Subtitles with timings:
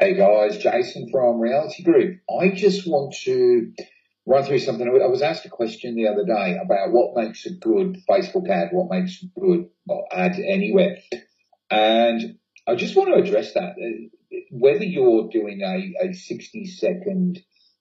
[0.00, 2.20] Hey guys, Jason from Reality Group.
[2.30, 3.72] I just want to
[4.26, 4.86] run through something.
[4.86, 8.68] I was asked a question the other day about what makes a good Facebook ad,
[8.70, 9.70] what makes a good
[10.12, 10.98] ad anywhere.
[11.68, 13.74] And I just want to address that.
[14.52, 17.40] Whether you're doing a, a 60 second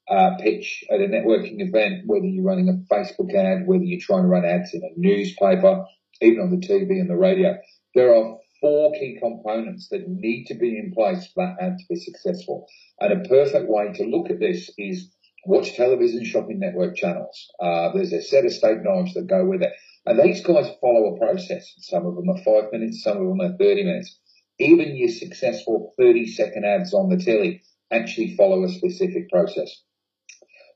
[0.10, 4.24] uh, pitch at a networking event, whether you're running a Facebook ad, whether you're trying
[4.24, 5.86] to run ads in a newspaper,
[6.22, 7.58] even on the TV and the radio,
[7.94, 11.86] there are four key components that need to be in place for that ad to
[11.90, 12.68] be successful.
[13.00, 15.10] And a perfect way to look at this is
[15.46, 17.48] watch television shopping network channels.
[17.60, 19.72] Uh, there's a set of steak knives that go with it.
[20.06, 21.74] And these guys follow a process.
[21.80, 24.18] Some of them are five minutes, some of them are 30 minutes.
[24.60, 29.84] Even your successful 30 second ads on the telly actually follow a specific process.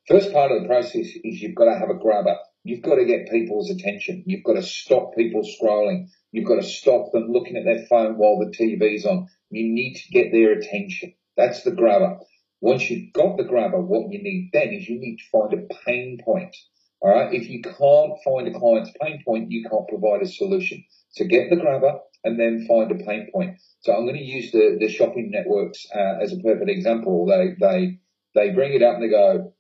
[0.08, 2.38] First part of the process is you've got to have a grabber.
[2.64, 4.24] You've got to get people's attention.
[4.28, 6.08] You've got to stop people scrolling.
[6.32, 9.28] You've got to stop them looking at their phone while the TV's on.
[9.50, 11.14] You need to get their attention.
[11.36, 12.20] That's the grabber.
[12.62, 15.74] Once you've got the grabber, what you need then is you need to find a
[15.86, 16.56] pain point.
[17.02, 17.34] All right.
[17.34, 20.84] If you can't find a client's pain point, you can't provide a solution.
[21.10, 23.58] So get the grabber and then find a pain point.
[23.80, 27.26] So I'm going to use the, the shopping networks uh, as a perfect example.
[27.26, 28.00] They, they,
[28.36, 29.54] they bring it up and they go,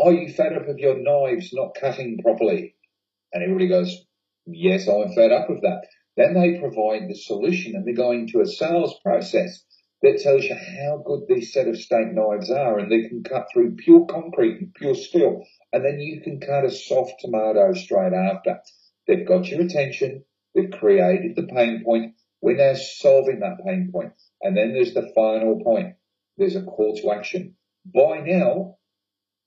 [0.00, 2.74] are you fed up of your knives not cutting properly?
[3.32, 4.04] And everybody goes,
[4.46, 5.86] yes, I'm fed up with that.
[6.16, 9.64] Then they provide the solution and they go into a sales process
[10.02, 13.46] that tells you how good this set of steak knives are and they can cut
[13.52, 15.42] through pure concrete and pure steel.
[15.72, 18.60] And then you can cut a soft tomato straight after.
[19.06, 20.24] They've got your attention.
[20.54, 22.14] They've created the pain point.
[22.40, 24.12] We're now solving that pain point.
[24.42, 25.94] And then there's the final point.
[26.36, 27.56] There's a call to action.
[27.86, 28.76] Buy now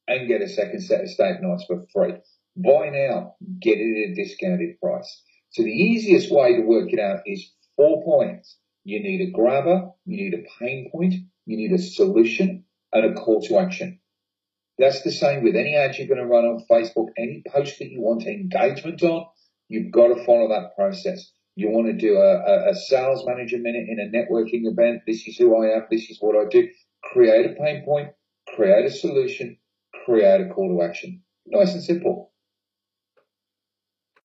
[0.08, 2.14] and get a second set of steak knives for free.
[2.56, 5.24] Buy now, get it at a discounted price.
[5.52, 8.58] So the easiest way to work it out is four points.
[8.84, 11.14] You need a grabber, you need a pain point,
[11.46, 12.64] you need a solution,
[12.94, 14.00] and a call to action.
[14.78, 17.90] That's the same with any ad you're going to run on Facebook, any post that
[17.90, 19.26] you want engagement on,
[19.68, 21.32] you've got to follow that process.
[21.56, 25.02] You want to do a, a sales manager minute in a networking event.
[25.08, 25.88] This is who I am.
[25.90, 26.68] This is what I do.
[27.04, 28.10] Create a pain point,
[28.56, 29.58] create a solution,
[30.08, 31.22] create a call to action.
[31.46, 32.32] Nice and simple.